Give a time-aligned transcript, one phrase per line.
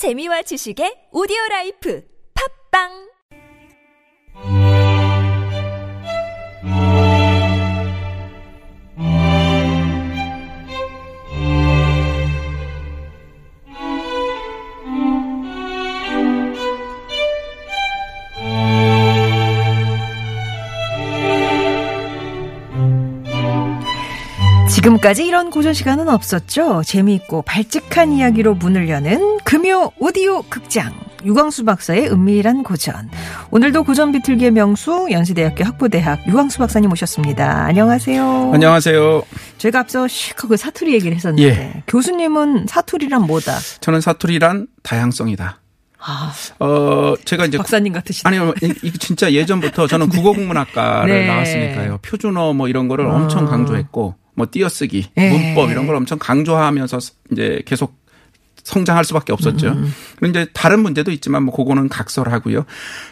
[0.00, 2.02] 재미와 지식의 오디오 라이프
[2.72, 2.88] 팟빵
[24.70, 26.84] 지금까지 이런 고전 시간은 없었죠.
[26.86, 30.92] 재미있고 발칙한 이야기로 문을 여는 금요 오디오 극장.
[31.24, 33.10] 유광수 박사의 은밀한 고전.
[33.50, 37.64] 오늘도 고전 비틀기의 명수 연세대학교 학부대학 유광수 박사님 모셨습니다.
[37.64, 38.52] 안녕하세요.
[38.54, 39.22] 안녕하세요.
[39.58, 41.82] 저희가 앞서 시크하고 사투리 얘기를 했었는데 예.
[41.88, 43.58] 교수님은 사투리란 뭐다?
[43.80, 45.60] 저는 사투리란 다양성이다.
[45.98, 48.28] 아, 어, 제가 이제 박사님 같으시다.
[48.28, 51.26] 아니요, 이- 이거 진짜 예전부터 저는 국어국문학과를 네.
[51.26, 51.98] 나왔으니까요.
[52.02, 55.28] 표준어 뭐 이런 거를 엄청 강조했고, 뭐 띄어쓰기, 예.
[55.30, 56.98] 문법 이런 걸 엄청 강조하면서
[57.32, 57.99] 이제 계속
[58.70, 59.68] 성장할 수밖에 없었죠.
[59.68, 62.64] 음, 그런데 이제 다른 문제도 있지만 뭐 그거는 각설하고요.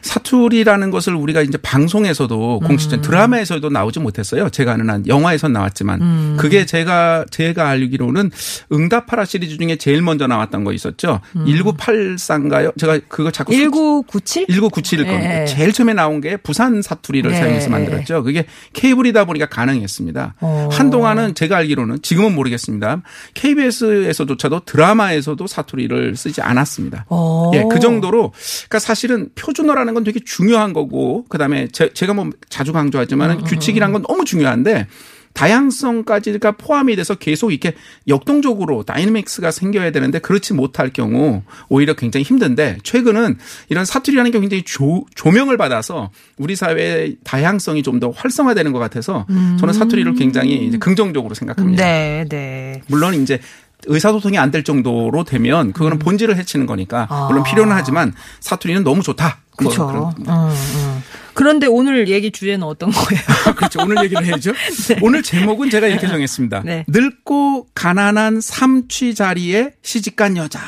[0.02, 4.48] 사투리라는 것을 우리가 이제 방송에서도 공식적 드라마에서도 나오지 못했어요.
[4.50, 6.36] 제가 아는 한 영화에선 나왔지만 음.
[6.38, 8.30] 그게 제가 제가 알기로는
[8.72, 11.20] 응답하라 시리즈 중에 제일 먼저 나왔던 거 있었죠.
[11.34, 12.78] 1984인가요?
[12.78, 14.46] 제가 그거 자꾸 1997?
[14.46, 15.11] 1997일 예.
[15.11, 15.44] 겁니다.
[15.46, 17.36] 제일 처음에 나온 게 부산 사투리를 네.
[17.36, 18.22] 사용해서 만들었죠.
[18.22, 20.34] 그게 케이블이다 보니까 가능했습니다.
[20.40, 20.68] 어.
[20.70, 23.02] 한동안은 제가 알기로는 지금은 모르겠습니다.
[23.34, 27.06] KBS에서조차도 드라마에서도 사투리를 쓰지 않았습니다.
[27.08, 27.50] 어.
[27.54, 32.72] 예, 그 정도로 그러니까 사실은 표준어라는 건 되게 중요한 거고 그다음에 제, 제가 뭐 자주
[32.72, 34.86] 강조하지만 규칙이란 건 너무 중요한데
[35.34, 37.74] 다양성까지가 포함이 돼서 계속 이렇게
[38.08, 44.64] 역동적으로 다이내믹스가 생겨야 되는데 그렇지 못할 경우 오히려 굉장히 힘든데 최근은 이런 사투리라는 게 굉장히
[44.64, 49.27] 조, 조명을 받아서 우리 사회의 다양성이 좀 더 활성화되는 것 같아서
[49.58, 51.83] 저는 사투리를 굉장히 긍정적으로 생각합니다.
[51.83, 52.83] 네, 네.
[52.86, 53.40] 물론 이제
[53.89, 59.39] 의사소통이 안 될 정도로 되면 그거는 본질을 해치는 거니까 물론 필요는 하지만 사투리는 너무 좋다.
[59.61, 59.86] 뭐 그렇죠.
[59.86, 61.03] 그런- 음, 음.
[61.34, 63.20] 그런데 오늘 얘기 주제는 어떤 거예요?
[63.56, 63.80] 그렇죠.
[63.83, 64.53] 오늘 얘기를 해야죠.
[65.02, 66.62] 오늘 제목은 제가 이렇게 정했습니다.
[66.64, 66.85] 네.
[66.89, 70.61] 늙고 가난한 삼취 자리에 시집간 여자.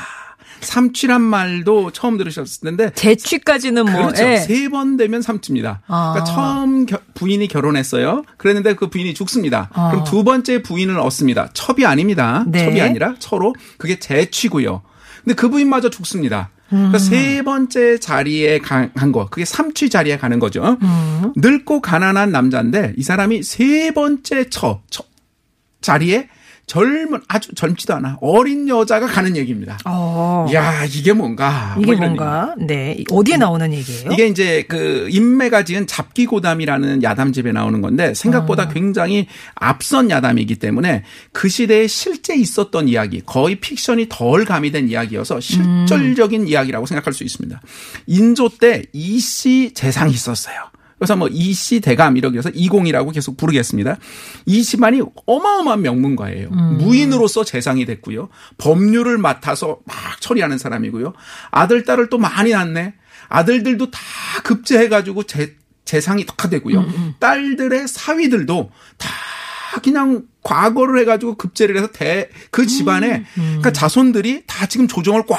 [0.61, 4.25] 삼취란 말도 처음 들으셨을 텐데 재취까지는 뭐 그렇죠.
[4.25, 4.37] 예.
[4.39, 5.83] 세번 되면 삼취입니다.
[5.87, 6.13] 아.
[6.13, 8.25] 그러니까 처음 겨- 부인이 결혼했어요.
[8.37, 9.71] 그랬는데 그 부인이 죽습니다.
[9.73, 9.91] 아.
[9.91, 11.51] 그럼 두 번째 부인을 얻습니다.
[11.55, 12.45] 첩이 아닙니다.
[12.49, 12.65] 네.
[12.65, 14.83] 첩이 아니라 처로 그게 재취고요.
[15.25, 16.51] 근데 그 부인마저 죽습니다.
[16.69, 17.01] 그러니까 음.
[17.01, 20.79] 세 번째 자리에 간 거, 그게 삼취 자리에 가는 거죠.
[20.81, 21.33] 음.
[21.37, 25.03] 늙고 가난한 남자인데 이 사람이 세 번째 처, 처
[25.81, 26.29] 자리에
[26.71, 29.77] 젊은 아주 젊지도 않아 어린 여자가 가는 얘기입니다.
[29.85, 30.47] 어.
[30.53, 34.13] 야 이게 뭔가 이게 뭐 뭔가 네 어디에 나오는 얘기예요?
[34.13, 39.27] 이게 이제 그 인매가 지은 잡기고담이라는 야담집에 나오는 건데 생각보다 굉장히
[39.57, 46.87] 앞선 야담이기 때문에 그 시대에 실제 있었던 이야기 거의 픽션이 덜 가미된 이야기여서 실질적인 이야기라고
[46.87, 47.61] 생각할 수 있습니다.
[48.07, 50.70] 인조 때 이씨 재상이 있었어요.
[51.01, 53.97] 그래서 뭐 이씨 대감 이렇게 해서 이공이라고 계속 부르겠습니다.
[54.45, 56.51] 이 집안이 어마어마한 명문가예요.
[56.51, 58.29] 무인으로서 재상이 됐고요.
[58.59, 61.15] 법률을 맡아서 막 처리하는 사람이고요.
[61.51, 62.93] 아들 딸을 또 많이 낳네.
[63.31, 63.99] 아들들도 다
[64.45, 65.55] 급제해가지고 재,
[65.87, 66.87] 재상이 특화되고요.
[67.19, 69.09] 딸들의 사위들도 다
[69.83, 75.39] 그냥 과거를 해가지고 급제를 해서 대, 그 집안에, 그러니까 자손들이 다 지금 조정을 꽉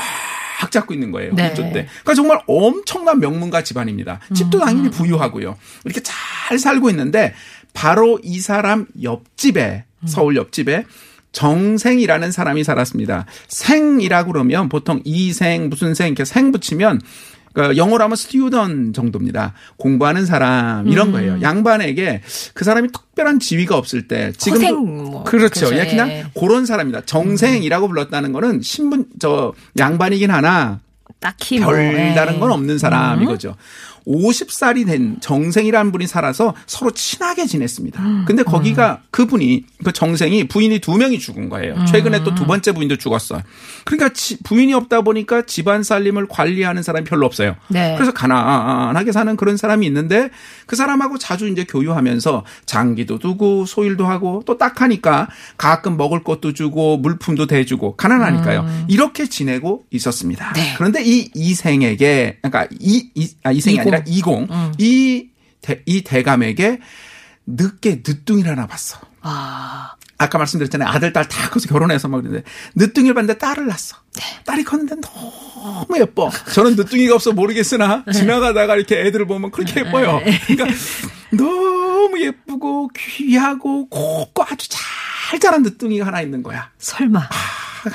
[0.70, 1.34] 잡고 있는 거예요.
[1.34, 1.48] 네.
[1.52, 1.88] 이쪽 때.
[2.04, 4.20] 그러니까 정말 엄청난 명문가 집안입니다.
[4.34, 5.58] 집도 당연히 부유하고요.
[5.86, 7.34] 이렇게 잘 살고 있는데
[7.74, 10.86] 바로 이 사람 옆집에, 서울 옆집에
[11.32, 13.26] 정생이라는 사람이 살았습니다.
[13.48, 17.02] 생이라고 그러면 보통 이생 무슨 생 이렇게 생 붙이면
[17.54, 19.54] 그 영어로 하면 스튜던 정도입니다.
[19.78, 21.42] 공부하는 사람 이런 거예요.
[21.42, 22.22] 양반에게
[22.54, 25.24] 그 사람이 특별한 지위가 없을 때 지금도 허생 뭐.
[25.24, 25.68] 그렇죠.
[25.68, 25.78] 그렇죠.
[25.78, 26.26] 예, 그냥 예.
[26.40, 27.02] 그런 사람이다.
[27.06, 30.80] 정생이라고 불렀다는 거는 신분 저 양반이긴 하나
[31.20, 32.40] 딱히 뭐, 별다른 예.
[32.40, 33.56] 건 없는 사람 이거죠.
[34.08, 38.02] 50살이 된 정생이라는 분이 살아서 서로 친하게 지냈습니다.
[38.02, 38.26] 음.
[38.28, 41.76] 근데 거기가 그분이 그 정생이 부인이 두 명이 죽은 거예요.
[41.76, 41.86] 음.
[41.86, 43.42] 최근에 또 두 번째 부인도 죽었어요.
[43.86, 47.56] 그러니까 지- 부인이 없다 보니까 집안 살림을 관리하는 사람이 별로 없어요.
[47.68, 47.94] 네.
[47.96, 50.30] 그래서 가난하게 사는 그런 사람이 있는데
[50.66, 55.28] 그 사람하고 자주 이제 교유하면서 장기도 두고 소일도 하고 또 딱하니까
[55.58, 58.86] 가끔 먹을 것도 주고 물품도 대주고 가난하니까요.
[58.88, 60.50] 이렇게 지내고 있었습니다.
[60.50, 60.54] 음.
[60.56, 60.74] 네.
[60.78, 63.78] 그런데 이 이생에게 그러니까 이, 이 아, 이생이.
[63.78, 63.84] 음.
[63.96, 64.48] 아니라 이공
[64.78, 65.28] 이,
[65.62, 66.80] 대, 이 대감에게
[67.46, 69.00] 늦게 늦둥이를 하나 봤어.
[69.22, 70.90] 아, 아까 말씀드렸잖아요.
[70.90, 72.44] 아들, 딸 다 커서 결혼해서 막 그러는데
[72.76, 73.98] 늦둥이를 봤는데 딸을 낳았어.
[74.46, 76.30] 딸이 컸는데 너무 예뻐.
[76.54, 80.22] 저는 늦둥이가 없어 모르겠으나 지나가다가 이렇게 애들을 보면 그렇게 예뻐요.
[80.48, 80.78] 그러니까
[81.32, 86.70] 너무 예쁘고 귀하고 곱고 아주 잘 자란 늦둥이가 하나 있는 거야.
[86.78, 87.20] 설마.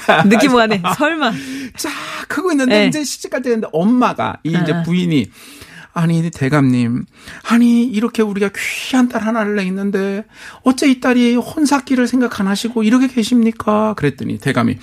[0.08, 0.82] 아, 느낌 와네.
[0.96, 1.32] 설마.
[1.76, 1.90] 쫙
[2.28, 2.86] 크고 있는데 네.
[2.88, 4.82] 이제 시집갈 때 됐는데 엄마가 이 이제 아.
[4.82, 5.65] 부인이 아
[6.04, 7.06] 니 대감님
[7.48, 10.24] 아니 이렇게 우리가 귀한 딸 하나를 낳았는데
[10.62, 13.94] 어째 이 딸이 혼사기를 생각 안 하시고 이렇게 계십니까?
[13.94, 14.76] 그랬더니 대감이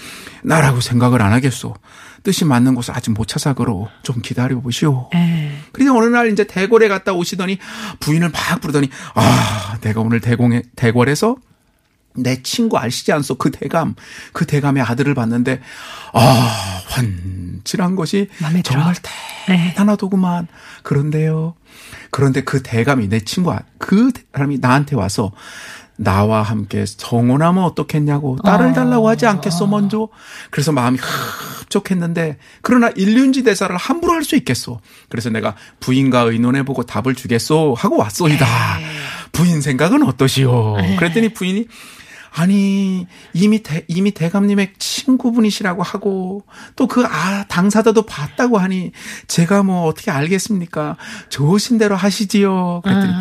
[0.44, 1.76] 나라고 생각을 안 하겠소.
[2.24, 5.10] 뜻이 맞는 곳을 아직 못 찾아 그러 좀 기다려 보시오.
[5.14, 5.52] 에.
[5.72, 7.60] 그래서 어느 날 이제 대궐에 갔다 오시더니
[8.00, 11.36] 부인을 막 부르더니 아 내가 오늘 대공에 대궐에서
[12.16, 13.36] 내 친구 아시지 않소?
[13.36, 13.96] 그 대감.
[14.34, 15.62] 그 대감의 아들을 봤는데
[16.14, 18.30] 아 환칠한 것이.
[18.64, 18.96] 정말
[19.50, 19.70] 네.
[19.70, 20.48] 대단하더구만.
[20.84, 21.56] 그런데요.
[22.12, 25.32] 그런데 그 대감이 내 친구 아- 그 사람이 나한테 와서
[25.96, 28.74] 나와 함께 정혼하면 어떻겠냐고 딸을 어.
[28.74, 30.10] 달라고 하지 않겠어 먼저?
[30.50, 34.80] 그래서 마음이 흡족했는데 그러나 일륜지 대사를 함부로 할 수 있겠소?
[35.10, 38.46] 그래서 내가 부인과 의논해보고 답을 주겠소 하고 왔소이다.
[38.80, 38.86] 네.
[39.34, 40.78] 부인 생각은 어떠시오?
[40.98, 41.68] 그랬더니 부인이
[42.36, 46.44] 아니 이미 대, 이미 대감님의 친구분이시라고 하고
[46.76, 48.92] 또 그 아 당사자도 봤다고 하니
[49.28, 50.98] 제가 뭐 어떻게 알겠습니까
[51.30, 53.14] 좋으신 대로 하시지요 그랬더니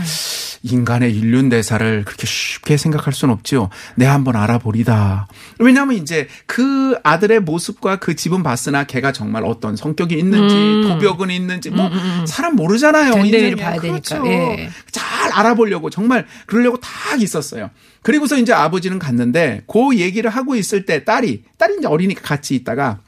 [0.64, 3.68] 인간의 인륜 대사를 그렇게 쉽게 생각할 수는 없지요.
[3.96, 5.26] 내 한번 알아보리다.
[5.58, 10.82] 왜냐하면 이제 그 아들의 모습과 그 집은 봤으나 걔가 정말 어떤 성격이 있는지 음.
[10.88, 11.90] 도벽은 있는지 뭐
[12.26, 13.24] 사람 모르잖아요.
[13.24, 13.56] 인생에.
[13.56, 14.22] 봐야 그렇죠.
[14.22, 14.70] 되니까, 예.
[14.92, 17.70] 잘 알아보려고 정말 그러려고 딱 있었어요.
[18.02, 23.00] 그리고서 이제 아버지는 갔는데 그 얘기를 하고 있을 때 딸이 딸이 이제 어리니까 같이 있다가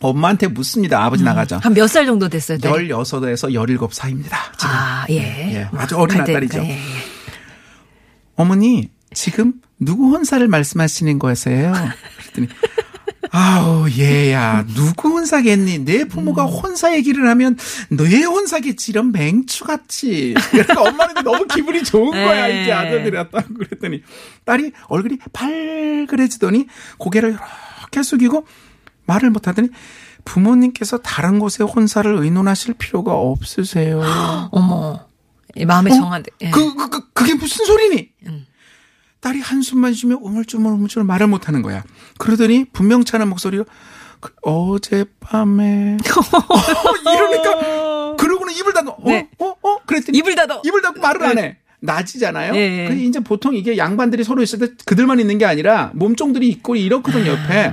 [0.00, 1.02] 엄마한테 묻습니다.
[1.04, 1.58] 아버지 나가자.
[1.58, 2.58] 한 몇 살 정도 됐어요?
[2.58, 2.88] 딸이?
[2.88, 4.38] 16에서 17 사이입니다.
[4.56, 4.74] 지금.
[4.74, 5.14] 아, 예.
[5.54, 6.62] 예, 아주 어린 갈 때니까, 딸이죠.
[6.64, 6.78] 예, 예.
[8.36, 11.72] 어머니, 지금 누구 혼사를 말씀하시는 거세요?
[12.32, 12.48] 그랬더니,
[13.32, 15.84] 아우, 얘야, 누구 혼사겠니?
[15.84, 17.56] 내 부모가 혼사 얘기를 하면
[17.90, 18.90] 너의 혼사겠지.
[18.90, 20.34] 이런 맹추같이.
[20.50, 22.62] 그러니까 엄마는 너무 기분이 좋은 거야, 에.
[22.62, 24.02] 이제 아들들이 왔다고 그랬더니.
[24.44, 26.66] 딸이 얼굴이 발그레지더니
[26.98, 27.38] 고개를
[27.80, 28.46] 이렇게 숙이고
[29.06, 29.68] 말을 못하더니
[30.24, 34.02] 부모님께서 다른 곳에 혼사를 의논하실 필요가 없으세요.
[34.50, 35.06] 어머.
[35.54, 35.94] 이 마음에 어?
[35.94, 36.30] 정한데.
[36.42, 36.50] 예.
[36.50, 38.10] 그, 그, 그, 그게 무슨 소리니?
[39.20, 41.84] 딸이 한숨만 쉬며 우물쭈물 우물쭈물 말을 못하는 거야.
[42.20, 43.64] 그러더니 분명치 않은 목소리로
[44.20, 49.28] 그, 어젯밤에 어, 이러니까 그러고는 입을 닫고 어, 네.
[49.38, 49.78] 어, 어?
[49.86, 50.60] 그랬더니 입을 닫어.
[50.64, 51.56] 입을 닫고 말을 안 해.
[51.80, 52.54] 낮이잖아요.
[52.56, 52.88] 예, 예.
[52.88, 57.30] 그 이제 보통 이게 양반들이 서로 있을 때 그들만 있는 게 아니라 몸종들이 있고 이렇거든요,
[57.30, 57.72] 옆에.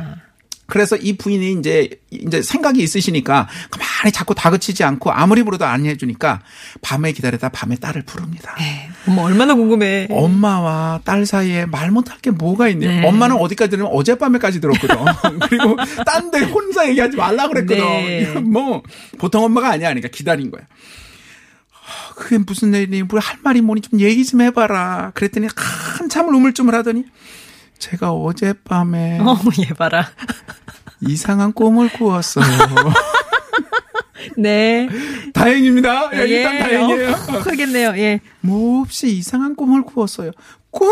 [0.65, 6.41] 그래서 이 부인이 이제 이제 생각이 있으시니까 가만히 자꾸 다그치지 않고 아무리 불어도 안 해주니까
[6.81, 8.55] 밤에 기다리다 밤에 딸을 부릅니다.
[8.61, 8.89] 예.
[9.07, 10.07] 어머, 얼마나 궁금해.
[10.09, 12.85] 엄마와 딸 사이에 말 못할 게 뭐가 있니?
[12.87, 13.07] 네.
[13.07, 14.95] 엄마는 어디까지 들으면 어젯밤에까지 들었거든.
[15.47, 15.75] 그리고
[16.05, 17.77] 딴 데 혼자 얘기하지 말라 그랬거든.
[17.83, 18.25] 네.
[18.41, 18.83] 뭐
[19.17, 19.87] 보통 엄마가 아니야.
[19.89, 20.63] 그러니까 기다린 거야.
[21.73, 23.03] 아, 그게 무슨 일이니?
[23.03, 25.11] 뭐할 말이 뭐니 좀 얘기 좀 해봐라.
[25.13, 27.05] 그랬더니 한참을 우물쭈물 하더니
[27.79, 30.09] 제가 어젯밤에 어머, 얘 봐라.
[30.99, 32.43] 이상한 꿈을 꾸었어요.
[34.37, 34.89] 네.
[35.33, 36.09] 다행입니다.
[36.13, 36.59] 예, 일단 예.
[36.59, 37.11] 다행이에요.
[37.11, 37.89] 어, 그러겠네요.
[37.97, 38.19] 예.
[38.41, 40.31] 몹시 이상한 꿈을 꾸었어요.
[40.71, 40.89] 꿈?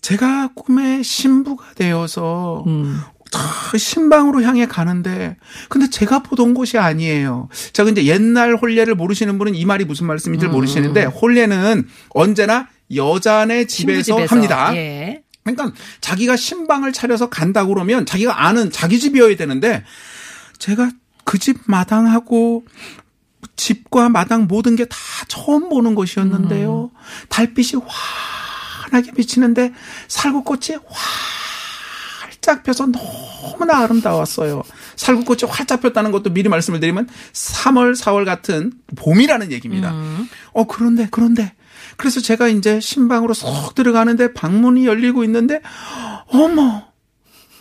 [0.00, 3.00] 제가 꿈에 신부가 되어서 음.
[3.30, 5.36] 저 신방으로 향해 가는데
[5.68, 7.48] 근데 제가 보던 곳이 아니에요.
[7.72, 13.66] 자, 근데 옛날 혼례를 모르시는 분은 이 말이 무슨 말씀인지 를 모르시는데 혼례는 언제나 여자네
[13.66, 14.34] 집에서, 집에서.
[14.34, 14.74] 합니다.
[14.76, 15.22] 예.
[15.42, 19.84] 그러니까 자기가 신방을 차려서 간다고 그러면 자기가 아는 자기 집이어야 되는데
[20.58, 20.90] 제가
[21.26, 22.64] 그 집 마당하고
[23.56, 24.96] 집과 마당 모든 게 다
[25.28, 26.90] 처음 보는 곳이었는데요.
[27.28, 27.82] 달빛이
[28.90, 29.72] 환하게 비치는데
[30.08, 30.78] 살구꽃이
[32.22, 34.62] 활짝 펴서 너무나 아름다웠어요.
[34.96, 39.92] 살구꽃이 활짝 폈다는 것도 미리 말씀을 드리면 3월, 4월 같은 봄이라는 얘기입니다.
[40.52, 41.54] 어, 그런데, 그런데.
[41.96, 45.60] 그래서 제가 이제 신방으로 쏙 들어가는데 방문이 열리고 있는데,
[46.28, 46.84] 어머!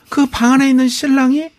[0.09, 1.49] 그 방 안에 있는 신랑이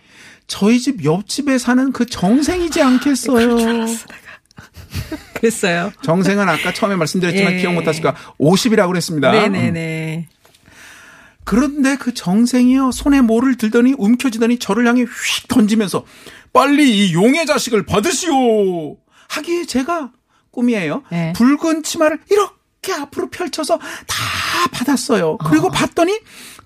[0.47, 3.57] 저희 집 옆집에 사는 그 정생이지 않겠어요.
[5.35, 5.93] 그랬어요.
[6.03, 7.59] 정생은 아까 처음에 말씀드렸지만 예.
[7.59, 9.33] 기억 못하실까 50이라고 그랬습니다.
[9.33, 10.29] 네네네.
[11.45, 16.05] 그런데 그 정생이요 손에 뭐를 들더니 움켜쥐더니 저를 향해 휙 던지면서
[16.53, 18.97] 빨리 이 용의 자식을 받으시오
[19.29, 20.11] 하기에 제가
[20.51, 21.03] 꿈이에요.
[21.11, 21.33] 네.
[21.35, 22.56] 붉은 치마를 이렇게
[22.93, 24.17] 앞으로 펼쳐서 다
[24.73, 25.39] 받았어요.
[25.39, 26.19] 그리고 봤더니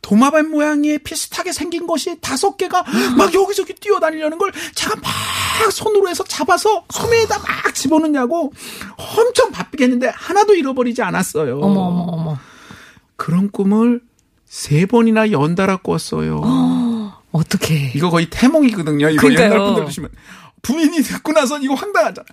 [0.02, 2.84] 도마뱀 모양의 비슷하게 생긴 것이 다섯 개가
[3.16, 8.52] 막 여기저기 뛰어다니려는 걸 제가 막 손으로 해서 잡아서 소매에다 막 집어넣냐고
[8.96, 11.58] 엄청 바쁘게 했는데 하나도 잃어버리지 않았어요.
[11.60, 12.38] 어머, 어머, 어머.
[13.16, 14.00] 그런 꿈을
[14.46, 16.40] 세 번이나 연달아 꿨어요.
[17.30, 17.92] 어떻게.
[17.94, 19.10] 이거 거의 태몽이거든요.
[19.10, 19.46] 이거 그러니까요.
[19.46, 20.10] 옛날 분들 보시면
[20.62, 22.26] 부인이 듣고 나서 이거 황당하잖아.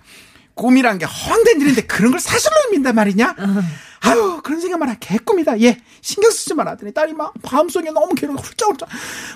[0.58, 3.36] 꿈이란 게 허황된 일인데 그런 걸 사실로 믿는단 말이냐?
[4.00, 4.96] 아유, 그런 생각 마라.
[4.98, 5.60] 개꿈이다.
[5.62, 6.72] 얘, 신경 쓰지 마라.
[6.72, 8.38] 하더니 딸이 막 마음속에 너무 괴로워.
[8.40, 8.88] 훌쩍훌쩍.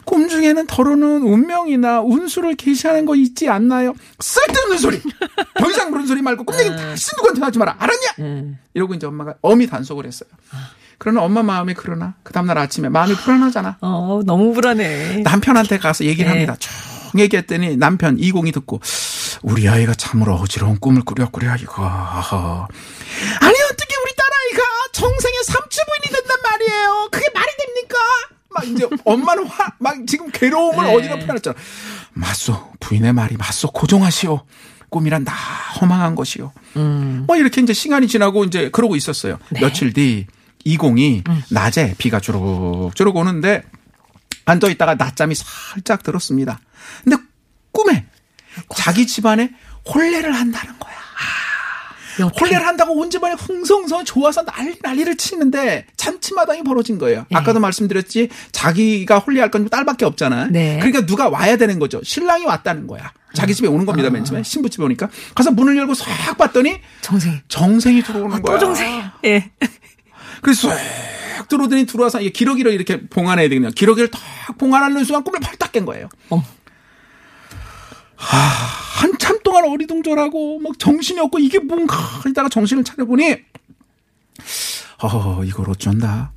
[0.05, 3.95] 꿈 중에는 더러는 운명이나 운수를 계시하는 거 있지 않나요?
[4.21, 5.01] 쓸데없는 소리!
[5.59, 7.77] 더 이상 그런 소리 말고 꿈 얘기 다시 누구한테 하지 마라.
[7.79, 8.57] 알았냐?
[8.75, 10.29] 이러고 이제 엄마가 엄히 단속을 했어요.
[10.99, 13.79] 그러나 엄마 마음이 그러나 그 다음날 아침에 마음이 불안하잖아.
[13.81, 15.23] 어, 너무 불안해.
[15.23, 16.33] 남편한테 가서 얘기를 네.
[16.33, 16.57] 합니다.
[16.59, 16.71] 쭉
[17.19, 18.81] 얘기했더니 남편 이공이 듣고
[19.43, 21.83] 우리 아이가 참으로 어지러운 꿈을 꾸렸구려 이거.
[21.85, 27.09] 아니 어떻게 우리 딸아이가 정생의 삼치부인이 된단 말이에요.
[27.11, 27.99] 그게 말이 됩니까?
[28.51, 30.95] 막 이제 엄마는 화, 막 지금 괴로움을 네.
[30.95, 31.57] 어디가 표현했잖아.
[32.13, 34.45] 맞소 부인의 말이 맞소 고정하시오.
[34.91, 35.33] 꿈이란 다
[35.81, 36.53] 허망한 것이요.
[36.77, 37.25] 음.
[37.27, 39.39] 뭐 이렇게 이제 시간이 지나고 이제 그러고 있었어요.
[39.51, 39.61] 네.
[39.61, 40.27] 며칠 뒤
[40.65, 41.43] 이공이 음.
[41.51, 43.63] 낮에 비가 주룩주룩 오는데
[44.45, 46.61] 앉아 있다가 낮잠이 살짝 들었습니다.
[47.03, 47.17] 근데
[47.73, 48.07] 꿈에
[48.77, 49.51] 자기 집안에
[49.93, 50.93] 혼례를 한다는 거야.
[52.15, 52.31] 어떡해.
[52.41, 57.25] 혼례를 한다고 온 집안이 흥성성 좋아서 난리 난리를 치는데 잔치마당이 벌어진 거예요.
[57.31, 57.37] 네.
[57.39, 60.49] 아까도 말씀드렸지 자기가 혼례할 건 딸밖에 없잖아.
[60.51, 60.77] 네.
[60.79, 62.01] 그러니까 누가 와야 되는 거죠.
[62.05, 63.13] 신랑이 왔다는 거야.
[63.35, 64.11] 자기 집에 오는 겁니다.
[64.11, 67.41] 맨 처음에 신부 집에 오니까 가서 문을 열고 싹 봤더니 정생.
[67.49, 68.59] 정생이 들어오는 아, 또 거야.
[68.59, 69.03] 정생.
[69.25, 69.51] 예.
[70.43, 73.71] 그래서 쏙 들어오더니 들어와서 이게 기러기를 이렇게 봉안해야 되거든요.
[73.73, 74.21] 기러기를 탁
[74.59, 76.09] 봉안하는 순간 꿈을 팔딱 깬 거예요.
[76.29, 76.43] 어머.
[78.23, 78.37] 하,
[79.03, 81.97] 한참 동안 어리둥절하고 막 정신이 없고 이게 뭔가
[82.29, 83.37] 이다가 정신을 차려보니
[85.03, 86.33] 어 이걸 어쩐다.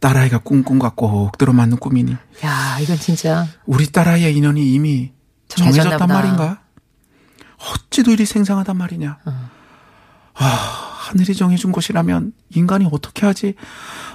[0.00, 3.46] 딸아이가 꿈꿈과 꼭 들어맞는 꿈이니 야, 이건 진짜.
[3.64, 5.12] 우리 딸아이의 인연이 이미
[5.48, 6.06] 정해졌단 보다.
[6.06, 6.62] 말인가?
[7.70, 9.18] 어찌도 이리 생생하단 말이냐?
[9.24, 9.50] 어.
[10.34, 13.54] 아, 하늘이 정해준 것이라면 인간이 어떻게 하지?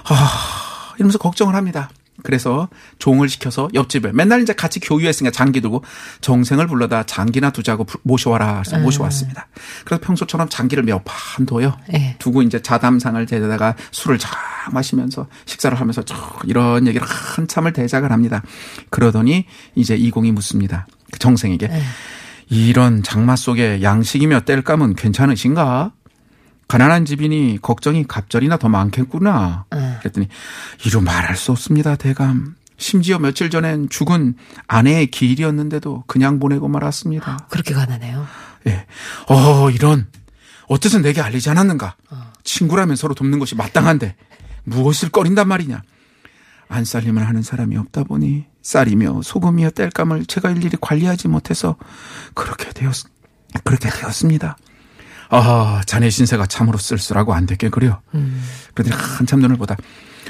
[0.04, 1.90] 아, 이러면서 걱정을 합니다.
[2.22, 5.82] 그래서 종을 시켜서 옆집에 맨날 이제 같이 교유했으니까 장기 두고
[6.20, 8.62] 정생을 불러다 장기나 두자고 부- 모셔와라.
[8.64, 8.82] 그래서 음.
[8.82, 9.48] 모셔왔습니다.
[9.84, 11.76] 그래서 평소처럼 장기를 몇 판 둬요.
[11.94, 12.16] 예.
[12.18, 14.30] 두고 이제 자담상을 대다가 술을 쫙
[14.72, 18.42] 마시면서 식사를 하면서 쭉 이런 얘기를 한참을 대작을 합니다.
[18.90, 20.86] 그러더니 이제 이공이 묻습니다.
[21.10, 21.82] 그 정생에게 네.
[22.48, 25.92] 이런 장마 속에 양식이며 뗄감은 괜찮으신가?
[26.70, 29.64] 가난한 집이니 걱정이 갑절이나 더 많겠구나.
[29.72, 29.96] 응.
[29.98, 30.28] 그랬더니
[30.86, 32.54] 이루 말할 수 없습니다, 대감.
[32.76, 34.36] 심지어 며칠 전엔 죽은
[34.68, 37.48] 아내의 기일이었는데도 그냥 보내고 말았습니다.
[37.50, 38.24] 그렇게 가난해요.
[38.68, 38.86] 예.
[39.26, 40.06] 어, 이런.
[40.68, 41.96] 어째서 내게 알리지 않았는가?
[42.44, 44.14] 친구라면 서로 돕는 것이 마땅한데
[44.62, 45.82] 무엇을 꺼린단 말이냐?
[46.68, 51.74] 안 살림을 하는 사람이 없다 보니 쌀이며 소금이며 땔감을 제가 일일이 관리하지 못해서
[52.34, 52.94] 그렇게 되었,
[53.64, 54.56] 그렇게 되었습니다.
[55.30, 58.00] 아, 자네 신세가 참으로 쓸쓸하고 안 됐게 그려.
[58.74, 59.76] 그러더니 한참 눈을 보다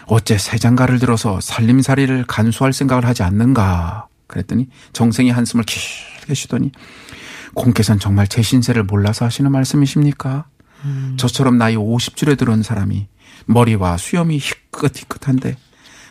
[0.07, 4.07] 어째 새 장가를 들어서 살림살이를 간수할 생각을 하지 않는가?
[4.27, 6.71] 그랬더니 정생이 한숨을 길게 쉬더니
[7.55, 10.47] 공께서는 정말 제 신세를 몰라서 하시는 말씀이십니까?
[11.17, 13.09] 저처럼 나이 50줄에 들어온 사람이
[13.47, 15.57] 머리와 수염이 희끗희끗한데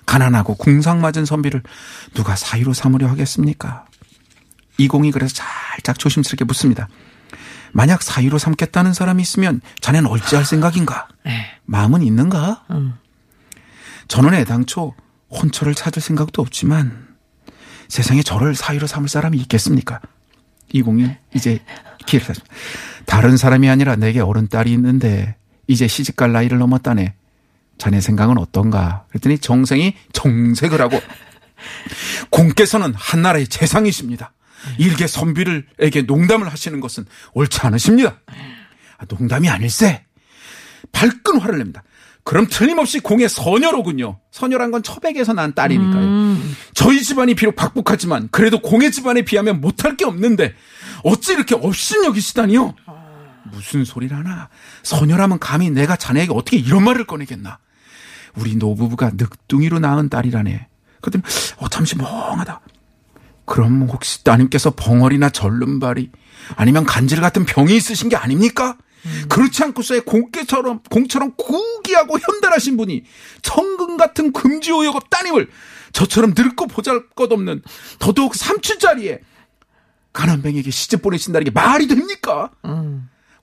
[0.05, 1.61] 가난하고 궁상맞은 선비를
[2.13, 3.85] 누가 사위로 삼으려 하겠습니까?
[4.77, 6.87] 이공이 그래서 살짝 조심스럽게 묻습니다.
[7.71, 11.07] 만약 사위로 삼겠다는 사람이 있으면 자네는 어찌할 생각인가?
[11.27, 11.31] 예.
[11.65, 12.65] 마음은 있는가?
[12.71, 12.95] 음.
[14.07, 14.93] 저는 애당초
[15.29, 17.07] 혼처를 찾을 생각도 없지만
[17.87, 19.99] 세상에 저를 사위로 삼을 사람이 있겠습니까?
[20.71, 21.59] 이공이 이제
[22.05, 22.55] 기회를 탔습니다.
[23.05, 25.35] 다른 사람이 아니라 내게 어른 딸이 있는데
[25.67, 27.13] 이제 시집갈 나이를 넘었다네.
[27.77, 29.05] 자네 생각은 어떤가?
[29.09, 30.99] 그랬더니 정생이 정색을 하고
[32.29, 34.33] 공께서는 한나라의 재상이십니다.
[34.77, 38.19] 일개 선비를에게 농담을 하시는 것은 옳지 않으십니다.
[38.97, 40.05] 아, 농담이 아닐세.
[40.91, 41.83] 발끈 화를 냅니다.
[42.23, 44.19] 그럼 틀림없이 공의 선녀로군요.
[44.31, 46.03] 선녀란 건 처백에서 난 딸이니까요.
[46.03, 46.55] 음.
[46.73, 50.53] 저희 집안이 비록 박복하지만 그래도 공의 집안에 비하면 못할 게 없는데
[51.03, 52.75] 어찌 이렇게 업신여기시다니요?
[53.51, 54.49] 무슨 소리를 하나.
[54.83, 57.57] 선녀라면 감히 내가 자네에게 어떻게 이런 말을 꺼내겠나.
[58.35, 60.67] 우리 노부부가 늑둥이로 낳은 딸이라네.
[61.01, 61.23] 그랬더니
[61.57, 62.61] 어, 잠시 멍하다.
[63.49, 66.11] 그럼 혹시 따님께서 벙어리나 절름발이
[66.55, 68.77] 아니면 간질 같은 병이 있으신 게 아닙니까?
[69.27, 73.03] 그렇지 않고서야 공께처럼 공처럼 구기하고 현달하신 분이
[73.41, 75.49] 천금 같은 금지오여업 따님을
[75.93, 77.63] 저처럼 늙고 보잘것없는
[77.97, 79.19] 더더욱 삼촌짜리에
[80.13, 82.51] 가난뱅에게 시집 보내신다는 게 말이 됩니까?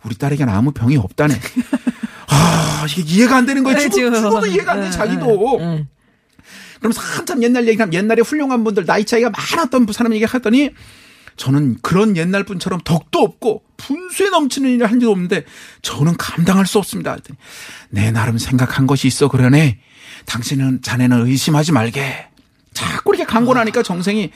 [0.04, 1.34] 우리 딸에게는 아무 병이 없다네.
[2.30, 3.76] 아, 이게 이해가 안 되는 거예요.
[3.80, 4.20] 죽어, 그렇죠.
[4.20, 5.58] 죽어도 이해가 안 돼, 자기도.
[5.60, 5.88] 응.
[6.78, 10.70] 그러면서 한참 옛날 얘기하면 옛날에 훌륭한 분들 나이 차이가 많았던 사람 얘기했더니
[11.36, 15.44] 저는 그런 옛날 분처럼 덕도 없고 분수에 넘치는 일을 한 적도 없는데
[15.82, 17.12] 저는 감당할 수 없습니다.
[17.12, 17.38] 그랬더니
[17.90, 19.78] 내 나름 생각한 것이 있어 그러네.
[20.24, 22.28] 당신은 자네는 의심하지 말게.
[22.72, 24.30] 자꾸 이렇게 강권하니까 정생이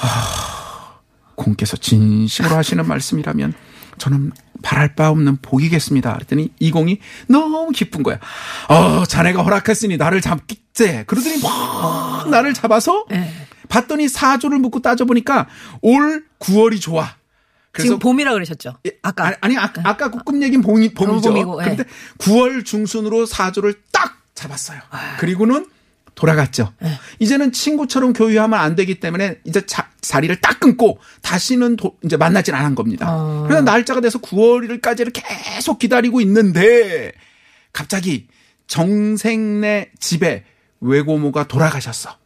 [0.00, 0.98] 아,
[1.34, 3.54] 공께서 진심으로 하시는 말씀이라면
[3.98, 4.32] 저는
[4.62, 6.12] 바랄 바 없는 복이겠습니다.
[6.14, 6.98] 그랬더니 이공이
[7.28, 8.18] 너무 기쁜 거야.
[8.68, 10.40] 어, 자네가 허락했으니 나를 잡
[10.78, 11.04] 겠제.
[11.06, 13.30] 그러더니 막 나를 잡아서 네.
[13.68, 15.48] 봤더니 사조를 묻고 따져보니까
[15.82, 17.16] 올 9월이 좋아.
[17.76, 18.74] 지금 봄이라 그러셨죠?
[19.02, 19.26] 아까.
[19.26, 21.30] 아니, 아니 아 까, 아까 꿈 얘기는 봄이, 봄이죠.
[21.30, 21.64] 봄이고, 예.
[21.64, 21.84] 그런데
[22.18, 24.80] 9월 중순으로 사조를 딱 잡았어요.
[25.18, 25.66] 그리고는
[26.16, 26.72] 돌아갔죠.
[26.82, 26.98] 예.
[27.20, 32.54] 이제는 친구처럼 교류하면 안 되기 때문에 이제 자, 자리를 딱 끊고 다시는 도, 이제 만나진
[32.54, 33.06] 않은 겁니다.
[33.08, 33.44] 어.
[33.46, 37.12] 그래서 날짜가 돼서 9월일까지를 계속 기다리고 있는데
[37.72, 38.26] 갑자기
[38.66, 40.44] 정생네 집에
[40.80, 42.16] 외고모가 돌아가셨어.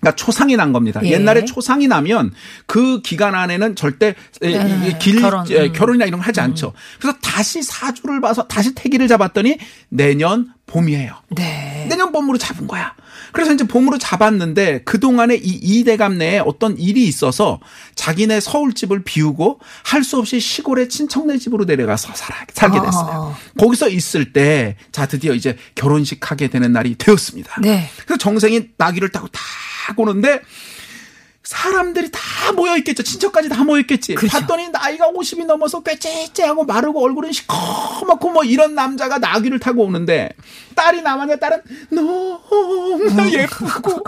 [0.00, 1.00] 그러니까 초상이 난 겁니다.
[1.04, 1.10] 예.
[1.10, 2.32] 옛날에 초상이 나면
[2.66, 5.72] 그 기간 안에는 절대 에, 예, 이 길, 결혼, 예, 음.
[5.72, 6.72] 결혼이나 이런 걸 하지 않죠.
[7.00, 11.14] 그래서 다시 사주를 봐서 다시 태기를 잡았더니 내년 봄이에요.
[11.30, 11.75] 네.
[11.88, 12.94] 내년 봄으로 잡은 거야.
[13.32, 17.60] 그래서 이제 봄으로 잡았는데 그동안에 이 이대감 내에 어떤 일이 있어서
[17.94, 23.34] 자기네 서울집을 비우고 할 수 없이 시골의 친척네 집으로 내려가서 살아, 살게 됐어요.
[23.34, 23.58] 아.
[23.58, 27.60] 거기서 있을 때 자 드디어 이제 결혼식 하게 되는 날이 되었습니다.
[27.62, 27.90] 네.
[28.04, 30.40] 그래서 정생이 나귀를 타고 딱 오는데
[31.46, 33.04] 사람들이 다 모여 있겠죠.
[33.04, 34.16] 친척까지 다 모여 있겠지.
[34.16, 34.40] 그렇죠.
[34.40, 40.30] 봤더니 나이가 50이 넘어서 꾀째째하고 마르고 얼굴은 시커멓고 뭐 이런 남자가 나귀를 타고 오는데
[40.74, 42.40] 딸이 남았는데 딸은 너무
[43.30, 44.02] 예쁘고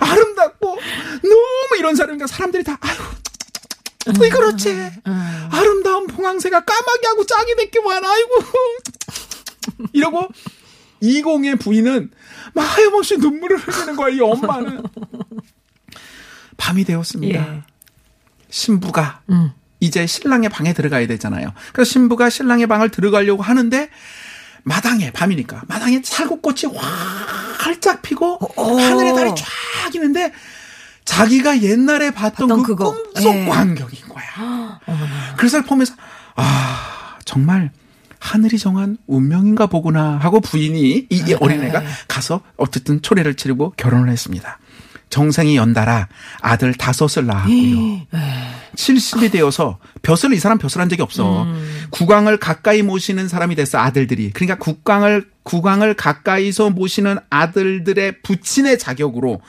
[0.00, 0.66] 아름답고
[1.22, 2.98] 너무 이런 사람이니까 사람들이 다 아유
[4.20, 4.76] 왜 그렇지?
[5.50, 8.30] 아름다운 봉황새가 까마귀 하고 짝이 됐기 뭐하나 아이고
[9.94, 10.28] 이러고
[11.00, 12.10] 이공의 부인은
[12.52, 14.82] 막 하염없이 눈물을 흘리는 거야 이 엄마는
[16.62, 17.40] 밤이 되었습니다.
[17.40, 17.62] 예.
[18.48, 19.50] 신부가 음.
[19.80, 21.52] 이제 신랑의 방에 들어가야 되잖아요.
[21.72, 23.90] 그래서 신부가 신랑의 방을 들어가려고 하는데
[24.62, 26.72] 마당에 밤이니까 마당에 살구꽃이
[27.58, 28.76] 활짝 피고 어.
[28.76, 30.32] 하늘에 달이 쫙 있는데
[31.04, 32.94] 자기가 옛날에 봤던, 봤던 그 그거.
[32.94, 33.44] 꿈속 예.
[33.46, 34.80] 광경인 거야.
[35.36, 35.94] 그래서 보면서
[36.36, 37.72] 아 정말
[38.20, 44.60] 하늘이 정한 운명인가 보구나 하고 부인이 이, 이 어린애가 가서 어쨌든 초례를 치르고 결혼을 했습니다.
[45.12, 46.08] 정생이 연달아
[46.40, 48.06] 아들 다섯을 낳았고요.
[48.74, 51.46] 70이 되어서 벼슬 이 사람 벼슬한 적이 없어.
[51.90, 54.30] 국왕을 가까이 모시는 사람이 됐어 아들들이.
[54.32, 59.42] 그러니까 국왕을 국왕을 가까이서 모시는 아들들의 부친의 자격으로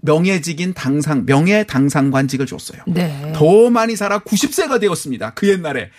[0.00, 2.80] 명예직인 당상 명예 당상관직을 줬어요.
[2.86, 3.32] 네.
[3.34, 5.34] 더 많이 살아 90세가 되었습니다.
[5.34, 5.90] 그 옛날에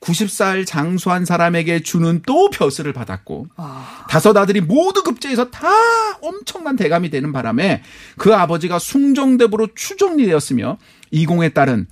[0.00, 3.48] 90살 장수한 사람에게 주는 또 벼슬을 받았고
[4.08, 5.68] 다섯 아들이 모두 급제해서 다
[6.20, 7.82] 엄청난 대감이 되는 바람에
[8.16, 10.78] 그 아버지가 숭정대부로 추정이 되었으며
[11.10, 11.86] 이공의 딸은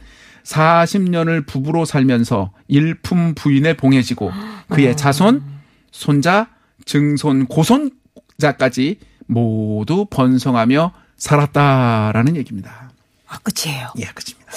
[0.44, 4.30] 40년을 부부로 살면서 일품 부인에 봉해지고
[4.68, 5.42] 그의 자손,
[5.90, 6.48] 손자,
[6.84, 12.90] 증손, 고손자까지 모두 번성하며 살았다라는 얘기입니다.
[13.26, 13.92] 아, 끝이에요.
[13.98, 14.52] 예, 그렇습니다.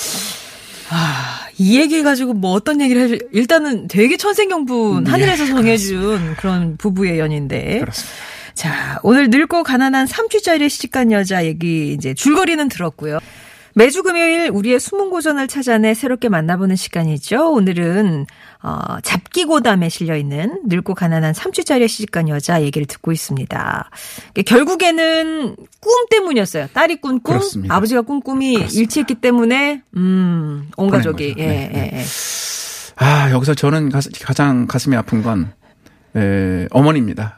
[1.57, 7.19] 이 얘기 가지고 뭐 어떤 얘기를 해줄, 일단은 되게 천생연분, 네, 하늘에서 정해준 그런 부부의
[7.19, 7.79] 연인데.
[7.79, 8.15] 그렇습니다.
[8.53, 13.19] 자, 오늘 늙고 가난한 3주짜리 시집간 여자 얘기 이제 줄거리는 들었고요.
[13.77, 17.51] 매주 금요일 우리의 숨은 고전을 찾아내 새롭게 만나보는 시간이죠.
[17.51, 18.25] 오늘은
[18.63, 23.89] 어, 잡기 고담에 실려 있는 늙고 가난한 3주짜리 시집간 여자 얘기를 듣고 있습니다.
[24.47, 26.69] 결국에는 꿈 때문이었어요.
[26.73, 27.75] 딸이 꾼 꿈, 그렇습니다.
[27.75, 28.81] 아버지가 꾼 꿈이 그렇습니다.
[28.81, 31.35] 일치했기 때문에 음, 온 가족이.
[31.37, 31.91] 예, 네, 네.
[31.93, 32.03] 예, 예.
[32.95, 35.53] 아, 여기서 저는 가- 가장 가슴이 아픈 건,
[36.15, 37.37] 에, 어머니입니다.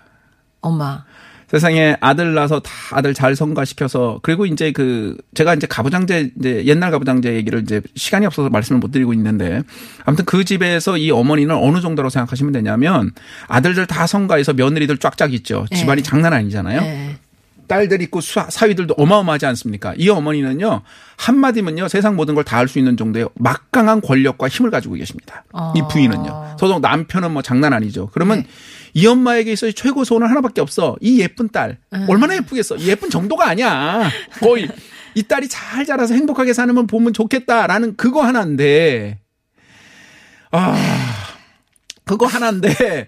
[0.61, 1.03] 엄마.
[1.51, 6.91] 세상에 아들 낳아서 다 아들 잘 성과시켜서 그리고 이제 그 제가 이제 가부장제 이제 옛날
[6.91, 9.63] 가부장제 얘기를 이제 시간이 없어서 말씀을 못 드리고 있는데
[10.05, 13.11] 아무튼 그 집에서 이 어머니는 어느 정도로 생각하시면 되냐면
[13.47, 15.65] 아들들 다 성가해서 며느리들 쫙쫙 있죠.
[15.73, 16.07] 집안이 네.
[16.07, 16.81] 장난 아니잖아요.
[16.81, 17.15] 예.
[17.67, 19.93] 딸들 있고 수- 사위들도 어마어마하지 않습니까?
[19.95, 20.81] 이 어머니는요
[21.17, 25.43] 한마디면요 세상 모든 걸 다 할 수 있는 정도의 막강한 권력과 힘을 가지고 계십니다.
[25.75, 25.87] 이 아.
[25.87, 26.55] 부인은요.
[26.59, 28.09] 더더욱 남편은 뭐 장난 아니죠.
[28.13, 28.47] 그러면 네.
[28.93, 30.95] 이 엄마에게 있어 최고 소원은 하나밖에 없어.
[31.01, 32.75] 이 예쁜 딸 얼마나 예쁘겠어.
[32.77, 34.09] 이 예쁜 정도가 아니야.
[34.39, 34.67] 거의
[35.15, 39.19] 이 딸이 잘 자라서 행복하게 사는 보면 좋겠다라는 그거 하나인데
[40.51, 40.75] 아
[42.05, 43.07] 그거 하나인데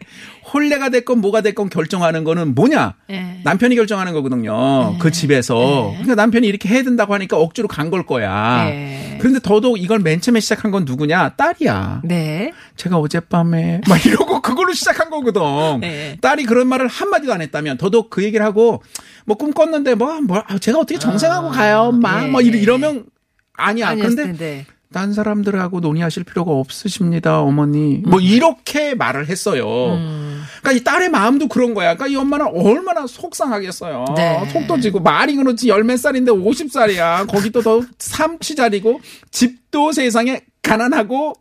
[0.54, 2.96] 혼례가 됐건 뭐가 됐건 결정하는 거는 뭐냐?
[3.10, 3.40] 예.
[3.44, 4.98] 남편이 결정하는 거거든요.
[5.00, 5.90] 그 집에서.
[5.92, 8.66] 그러니까 남편이 이렇게 해야 된다고 하니까 억지로 간 걸 거야.
[8.66, 9.18] 네.
[9.20, 11.30] 그런데 더더욱 이걸 맨 처음에 시작한 건 누구냐?
[11.36, 12.02] 딸이야.
[12.04, 12.54] 네.
[12.78, 15.42] 제가 어젯밤에 막 이러고 그걸로 시작한 거거든.
[15.82, 16.18] 네.
[16.22, 18.82] 딸이 그런 말을 한마디도 안 했다면 더더욱 그 얘기를 하고
[19.26, 22.24] 뭐 꿈 꿨는데 뭐, 뭐 아, 제가 어떻게 정생하고 가요, 엄마.
[22.24, 22.28] 예.
[22.28, 23.06] 뭐 이러- 이러면
[23.54, 23.96] 아니야.
[23.96, 24.66] 근데 텐데.
[24.94, 28.02] 딴 사람들하고 논의하실 필요가 없으십니다, 어머니.
[28.06, 29.94] 뭐 이렇게 말을 했어요.
[29.96, 30.31] 음.
[30.62, 31.96] 그러니까 이 딸의 마음도 그런 거야.
[31.96, 34.06] 그러니까 이 엄마는 얼마나 속상하겠어요.
[34.16, 34.50] 네.
[34.52, 37.28] 속도 지고 말이 그렇지 열 몇 살인데 50살이야.
[37.28, 41.34] 거기 또 더 삼취자리고 집도 세상에 가난하고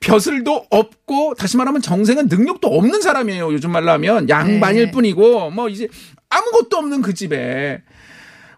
[0.00, 3.52] 벼슬도 없고 다시 말하면 정생은 능력도 없는 사람이에요.
[3.52, 4.90] 요즘 말로 하면 양반일 네.
[4.90, 5.88] 뿐이고 뭐 이제
[6.28, 7.82] 아무것도 없는 그 집에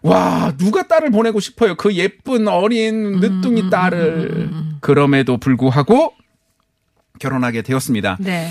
[0.01, 1.75] 와 누가 딸을 보내고 싶어요.
[1.75, 4.49] 그 예쁜 어린 늦둥이 딸을
[4.81, 6.13] 그럼에도 불구하고
[7.19, 8.17] 결혼하게 되었습니다.
[8.19, 8.49] 네.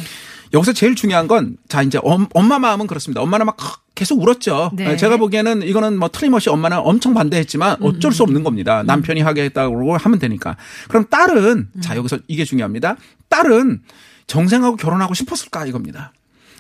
[0.53, 3.21] 여기서 제일 중요한 건, 자, 이제 엄, 엄마 마음은 그렇습니다.
[3.21, 3.57] 엄마는 막
[3.95, 4.71] 계속 울었죠.
[4.75, 4.97] 네.
[4.97, 8.83] 제가 보기에는 이거는 뭐 틀림없이 엄마는 엄청 반대했지만 어쩔 수 없는 겁니다.
[8.85, 10.57] 남편이 하겠다고 하면 되니까.
[10.89, 12.97] 그럼 딸은, 자, 여기서 이게 중요합니다.
[13.29, 13.83] 딸은
[14.27, 16.13] 정생하고 결혼하고 싶었을까 이겁니다.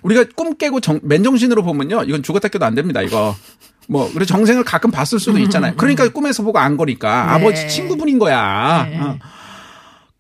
[0.02, 2.04] 우리가 꿈 깨고 정, 맨정신으로 보면요.
[2.04, 3.36] 이건 죽었다 깨도 안 됩니다, 이거.
[3.88, 5.74] 뭐, 그래 정생을 가끔 봤을 수도 있잖아요.
[5.76, 7.26] 그러니까 꿈에서 보고 안 거니까.
[7.26, 7.32] 네.
[7.32, 8.86] 아버지 친구분인 거야.
[8.90, 8.98] 네.
[8.98, 9.18] 어.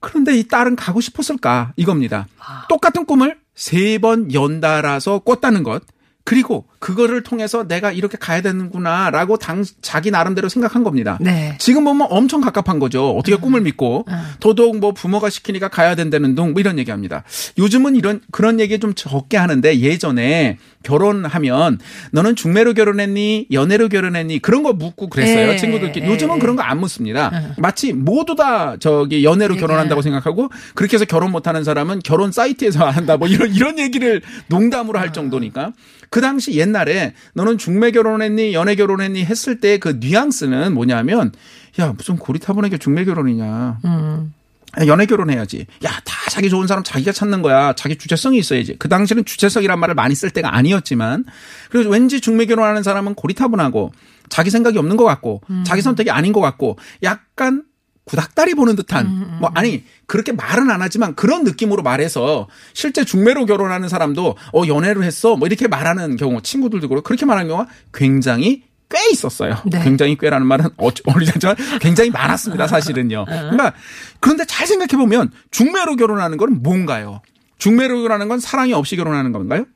[0.00, 1.72] 그런데 이 딸은 가고 싶었을까?
[1.76, 2.26] 이겁니다.
[2.68, 5.82] 똑같은 꿈을 세 번 연달아서 꿨다는 것.
[6.28, 11.16] 그리고 그거를 통해서 내가 이렇게 가야 되는구나라고 당 자기 나름대로 생각한 겁니다.
[11.22, 11.56] 네.
[11.58, 13.16] 지금 보면 엄청 갑갑한 거죠.
[13.16, 14.14] 어떻게 꿈을 믿고 음.
[14.38, 17.24] 더더욱 뭐 부모가 시키니까 가야 된다는 둥 뭐 이런 얘기합니다.
[17.56, 21.78] 요즘은 이런 그런 얘기 좀 적게 하는데 예전에 결혼하면
[22.12, 25.56] 너는 중매로 결혼했니 연애로 결혼했니 그런 거 묻고 그랬어요 네.
[25.56, 26.06] 친구들끼리.
[26.06, 26.12] 네.
[26.12, 27.30] 요즘은 그런 거 안 묻습니다.
[27.32, 27.54] 음.
[27.56, 29.60] 마치 모두 다 저기 연애로 네.
[29.60, 34.98] 결혼한다고 생각하고 그렇게 해서 결혼 못하는 사람은 결혼 사이트에서 한다 뭐 이런 이런 얘기를 농담으로
[34.98, 35.72] 할 정도니까
[36.18, 41.30] 그 당시 옛날에 너는 중매 결혼했니 연애 결혼했니 했을 때 그 뉘앙스는 뭐냐면
[41.78, 44.34] 야 무슨 고리타분하게 중매 결혼이냐 음.
[44.80, 45.66] 야, 연애 결혼해야지.
[45.84, 47.72] 야, 다 자기 좋은 사람 자기가 찾는 거야.
[47.74, 48.74] 자기 주체성이 있어야지.
[48.78, 51.24] 그 당시는 주체성이란 말을 많이 쓸 때가 아니었지만,
[51.70, 53.92] 그래서 왠지 중매 결혼하는 사람은 고리타분하고,
[54.28, 57.62] 자기 생각이 없는 것 같고, 자기 선택이 아닌 것 같고, 약간
[58.08, 63.88] 구닥다리 보는 듯한, 뭐, 아니, 그렇게 말은 안 하지만 그런 느낌으로 말해서 실제 중매로 결혼하는
[63.88, 65.36] 사람도, 어, 연애를 했어.
[65.36, 69.58] 뭐 이렇게 말하는 경우, 친구들도 그렇고, 그렇게 말하는 경우가 굉장히 꽤 있었어요.
[69.66, 69.82] 네.
[69.84, 73.26] 굉장히 꽤라는 말은 어리자지만 굉장히 많았습니다, 사실은요.
[73.26, 73.74] 그러니까
[74.18, 77.20] 그런데 잘 생각해 보면 중매로 결혼하는 건 뭔가요?
[77.58, 79.66] 중매로 결혼하는 건 사랑이 없이 결혼하는 건가요?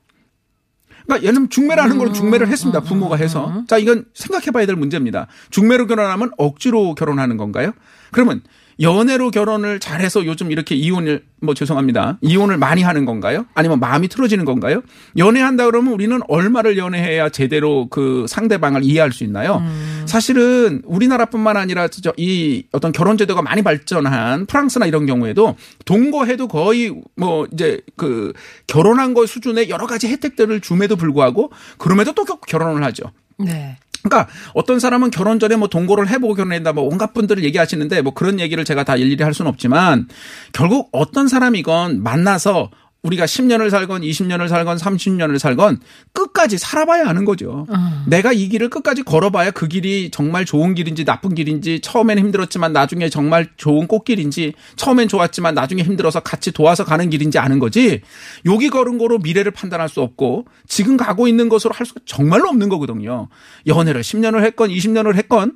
[1.06, 2.80] 그러니까 들면 중매라는 걸 중매를 했습니다.
[2.80, 3.64] 부모가 해서.
[3.68, 5.26] 자, 이건 생각해 봐야 될 문제입니다.
[5.50, 7.72] 중매로 결혼하면 억지로 결혼하는 건가요?
[8.10, 8.42] 그러면
[8.80, 12.18] 연애로 결혼을 잘해서 요즘 이렇게 이혼을 뭐 죄송합니다.
[12.20, 13.46] 이혼을 많이 하는 건가요?
[13.54, 14.82] 아니면 마음이 틀어지는 건가요?
[15.16, 19.62] 연애한다 그러면 우리는 얼마를 연애해야 제대로 그 상대방을 이해할 수 있나요?
[20.06, 27.46] 사실은 우리나라뿐만 아니라 저이 어떤 결혼 제도가 많이 발전한 프랑스나 이런 경우에도 동거해도 거의 뭐
[27.52, 28.32] 이제 그
[28.66, 33.04] 결혼한 거 수준의 여러 가지 혜택들을 줌에도 불구하고 그럼에도 또 결혼을 하죠.
[33.38, 33.76] 네.
[34.02, 38.40] 그러니까 어떤 사람은 결혼 전에 뭐 동거를 해보고 결혼했다 뭐 온갖 분들을 얘기하시는데 뭐 그런
[38.40, 40.08] 얘기를 제가 다 일일이 할 수는 없지만
[40.52, 42.70] 결국 어떤 사람이건 만나서
[43.02, 45.80] 우리가 10년을 살건 20년을 살건 30년을 살건
[46.12, 47.66] 끝까지 살아봐야 하는 거죠.
[48.06, 53.08] 내가 이 길을 끝까지 걸어봐야 그 길이 정말 좋은 길인지 나쁜 길인지 처음에는 힘들었지만 나중에
[53.08, 58.02] 정말 좋은 꽃길인지 처음엔 좋았지만 나중에 힘들어서 같이 도와서 가는 길인지 아는 거지.
[58.46, 62.68] 여기 걸은 거로 미래를 판단할 수 없고 지금 가고 있는 것으로 할 수가 정말로 없는
[62.68, 63.28] 거거든요.
[63.66, 65.54] 연애를 10년을 했건 20년을 했건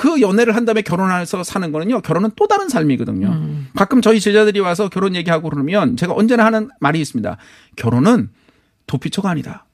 [0.00, 2.00] 그 연애를 한 다음에 결혼해서 사는 거는요.
[2.00, 3.38] 결혼은 또 다른 삶이거든요.
[3.76, 7.36] 가끔 저희 제자들이 와서 결혼 얘기하고 그러면 제가 언제나 하는 말이 있습니다.
[7.76, 8.30] 결혼은
[8.86, 9.66] 도피처가 아니다.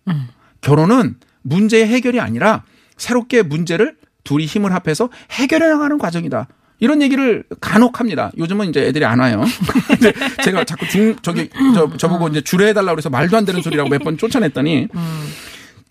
[0.63, 2.65] 결혼은 문제의 해결이 아니라
[2.97, 6.49] 새롭게 문제를 둘이 힘을 합해서 해결해 나가는 과정이다.
[6.81, 8.33] 이런 얘기를 간혹 합니다.
[8.37, 9.45] 요즘은 이제 애들이 안 와요.
[10.43, 14.19] 제가 자꾸 중, 저기, 저, 저보고 이제 주례해달라고 그래서 말도 안 되는 소리라고 몇 번
[14.19, 14.89] 쫓아냈더니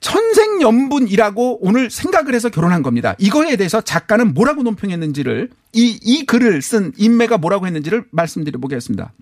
[0.06, 3.16] 천생연분이라고 오늘 생각을 해서 결혼한 겁니다.
[3.18, 9.14] 이거에 대해서 작가는 뭐라고 논평했는지를 이, 이 글을 쓴 인매가 뭐라고 했는지를 말씀드려 보겠습니다.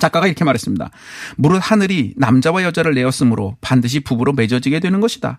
[0.00, 0.90] 작가가 이렇게 말했습니다.
[1.36, 5.38] 무릇 하늘이 남자와 여자를 내었으므로 반드시 부부로 맺어지게 되는 것이다.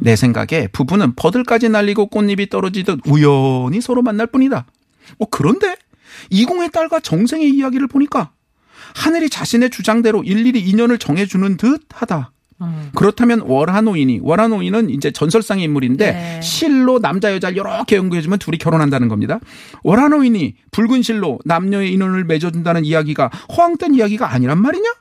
[0.00, 4.66] 내 생각에 부부는 버들까지 날리고 꽃잎이 떨어지듯 우연히 서로 만날 뿐이다.
[5.18, 5.74] 어, 그런데
[6.30, 8.30] 이공의 딸과 정생의 이야기를 보니까
[8.94, 12.30] 하늘이 자신의 주장대로 일일이 인연을 정해주는 듯 하다.
[12.94, 16.40] 그렇다면 월하노인이 월하노인은 이제 전설상의 인물인데 네.
[16.42, 19.38] 실로 남자 여자를 이렇게 연구해주면 둘이 결혼한다는 겁니다.
[19.84, 24.92] 월하노인이 붉은 실로 남녀의 인연을 맺어준다는 이야기가 허황된 이야기가 아니란 말이냐?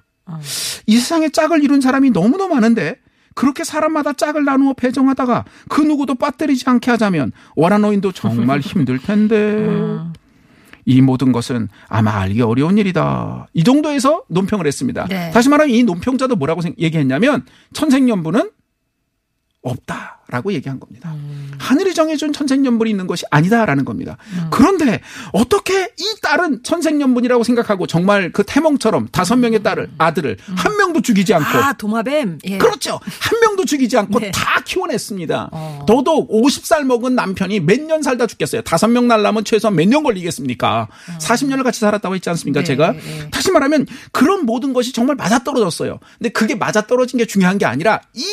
[0.85, 2.97] 이 세상에 짝을 이룬 사람이 너무너무 많은데
[3.33, 9.67] 그렇게 사람마다 짝을 나누어 배정하다가 그 누구도 빠뜨리지 않게 하자면 월하노인도 정말 힘들 텐데
[10.87, 13.47] 이 모든 것은 아마 알기 어려운 일이다.
[13.53, 15.05] 이 정도에서 논평을 했습니다.
[15.09, 15.29] 네.
[15.31, 18.49] 다시 말하면 이 논평자도 뭐라고 생- 얘기했냐면 천생연분은
[19.63, 21.13] 없다라고 얘기한 겁니다.
[21.57, 24.17] 하늘이 정해준 천생연분이 있는 것이 아니다라는 겁니다.
[24.51, 25.01] 그런데
[25.33, 31.33] 어떻게 이 딸은 천생연분이라고 생각하고 정말 그 태몽처럼 다섯 명의 딸을 아들을 한 명도 죽이지
[31.33, 32.39] 않고 아, 도마뱀.
[32.45, 32.57] 예.
[32.57, 32.99] 그렇죠.
[33.19, 34.31] 한 명도 죽이지 않고 네.
[34.31, 35.49] 다 키워냈습니다.
[35.51, 35.85] 어.
[35.87, 38.61] 더더욱 50살 먹은 남편이 몇 년 살다 죽겠어요.
[38.63, 40.87] 다섯 명 날라면 최소한 몇 년 걸리겠습니까?
[41.19, 42.59] 40년을 같이 살았다고 했지 않습니까?
[42.61, 43.29] 네, 제가 네.
[43.31, 45.99] 다시 말하면 그런 모든 것이 정말 맞아떨어졌어요.
[46.17, 48.23] 근데 그게 맞아떨어진 게 중요한 게 아니라 이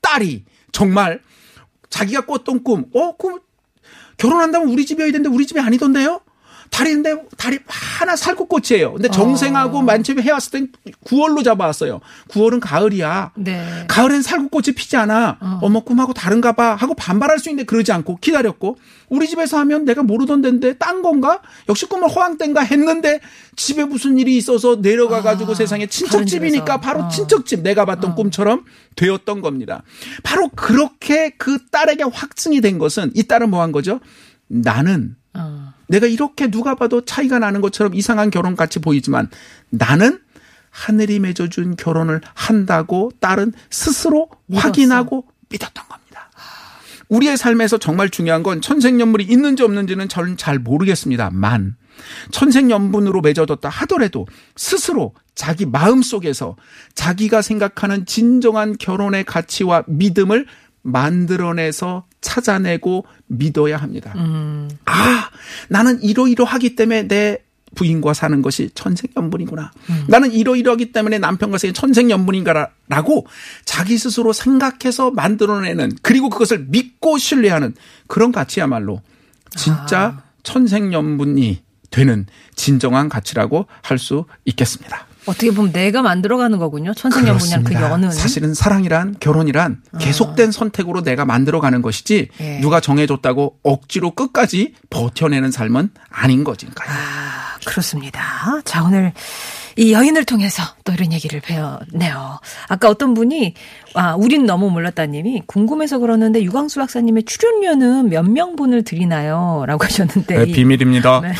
[0.00, 1.22] 딸이 정말
[1.88, 3.38] 자기가 꿨던 꿈, 어, 꿈
[4.16, 6.20] 결혼한다면 우리 집이어야 되는데 우리 집이 아니던데요?
[6.70, 8.92] 다리인데 다리 하나 살구꽃이에요.
[8.94, 10.68] 근데 정생하고 만첩이 해왔을 땐
[11.04, 12.00] 9월로 잡아왔어요.
[12.28, 13.32] 9월은 가을이야.
[13.36, 13.84] 네.
[13.88, 15.38] 가을엔 살구꽃이 피지 않아.
[15.40, 15.68] 어.
[15.68, 20.02] 머 꿈하고 다른가 봐 하고 반발할 수 있는데 그러지 않고 기다렸고 우리 집에서 하면 내가
[20.02, 21.40] 모르던 데인데 딴 건가?
[21.68, 23.20] 역시 꿈을 허황 땐가 했는데
[23.56, 26.80] 집에 무슨 일이 있어서 내려가 가지고 아, 세상에 친척집이니까.
[26.80, 27.08] 바로 어.
[27.08, 28.64] 친척집 내가 봤던 꿈처럼
[28.96, 29.82] 되었던 겁니다.
[30.22, 34.00] 바로 그렇게 그 딸에게 확증이 된 것은 이 딸은 뭐 한 거죠?
[34.46, 35.73] 나는 어.
[35.88, 39.28] 내가 이렇게 누가 봐도 차이가 나는 것처럼 이상한 결혼 같이 보이지만
[39.70, 40.20] 나는
[40.70, 44.68] 하늘이 맺어준 결혼을 한다고 딸은 스스로 믿었어.
[44.68, 46.30] 확인하고 믿었던 겁니다.
[47.08, 51.76] 우리의 삶에서 정말 중요한 건 천생연분이 있는지 없는지는 저는 잘 모르겠습니다만
[52.32, 56.56] 천생연분으로 맺어졌다 하더라도 스스로 자기 마음 속에서
[56.94, 60.46] 자기가 생각하는 진정한 결혼의 가치와 믿음을
[60.82, 64.12] 만들어내서 찾아내고 믿어야 합니다.
[64.16, 64.68] 음.
[64.86, 65.28] 아,
[65.68, 67.38] 나는 이러이러하기 때문에 내
[67.74, 69.72] 부인과 사는 것이 천생연분이구나.
[70.08, 73.26] 나는 이러이러하기 때문에 남편과 사는 게 천생연분인가라고
[73.64, 77.74] 자기 스스로 생각해서 만들어내는 그리고 그것을 믿고 신뢰하는
[78.06, 79.02] 그런 가치야말로
[79.56, 85.06] 진짜 천생연분이 되는 진정한 가치라고 할 수 있겠습니다.
[85.26, 86.92] 어떻게 보면 내가 만들어가는 거군요.
[86.94, 87.74] 천생연분이란 그.
[87.74, 88.10] 연은.
[88.12, 92.58] 사실은 사랑이란 결혼이란 계속된 선택으로 내가 만들어가는 것이지 예.
[92.60, 96.88] 누가 정해줬다고 억지로 끝까지 버텨내는 삶은 아닌 거니까요.
[96.90, 98.20] 아, 그렇습니다.
[98.64, 99.12] 자, 오늘
[99.76, 102.38] 이 여인을 통해서 또 이런 얘기를 배웠네요.
[102.68, 103.54] 아까 어떤 분이,
[103.94, 109.64] 아, 우린 너무 몰랐다님이 궁금해서 그러는데 유광수 박사님의 출연료는 몇 명분을 드리나요?
[109.66, 110.34] 라고 하셨는데.
[110.34, 111.20] 이- 네, 비밀입니다.
[111.22, 111.32] 네.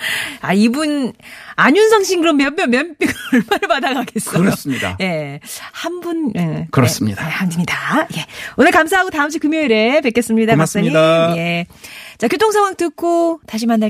[0.40, 1.12] 아, 이분,
[1.56, 2.86] 안윤상 씨는 그럼 몇, 몇, 몇,
[3.32, 4.42] 얼마를 받아가겠어요?
[4.42, 4.96] 그렇습니다.
[5.00, 5.40] 예.
[5.72, 6.66] 한 분, 예.
[6.70, 7.24] 그렇습니다.
[7.24, 8.08] 네, 합니다.
[8.16, 8.26] 예.
[8.56, 10.52] 오늘 감사하고 다음 주 금요일에 뵙겠습니다.
[10.52, 11.00] 고맙습니다.
[11.00, 11.38] 박사님.
[11.38, 11.66] 예.
[12.18, 13.88] 자, 교통 상황 듣고 다시 만날게요.